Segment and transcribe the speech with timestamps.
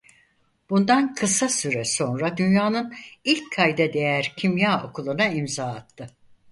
[0.69, 6.09] Bundan kısa süre sonra dünyanın ilk kayda değer kimya okuluna imza attı.